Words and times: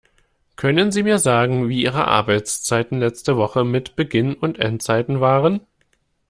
Können 0.55 0.91
Sie 0.91 1.03
mir 1.03 1.19
sagen, 1.19 1.69
wie 1.69 1.83
Ihre 1.83 2.05
Arbeitszeiten 2.07 2.97
letzte 2.97 3.37
Woche 3.37 3.63
mit 3.63 3.95
Beginn 3.95 4.33
und 4.33 4.57
Endzeiten 4.57 5.19
waren? 5.21 5.59